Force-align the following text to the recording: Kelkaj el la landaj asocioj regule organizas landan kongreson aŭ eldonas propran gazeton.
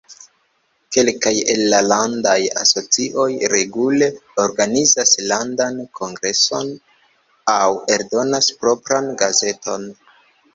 Kelkaj 0.95 1.33
el 1.55 1.59
la 1.73 1.81
landaj 1.89 2.37
asocioj 2.61 3.25
regule 3.53 4.07
organizas 4.45 5.13
landan 5.33 5.77
kongreson 6.01 6.73
aŭ 7.59 7.69
eldonas 7.99 8.49
propran 8.65 9.13
gazeton. 9.23 9.87